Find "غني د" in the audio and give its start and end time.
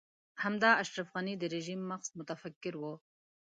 1.15-1.43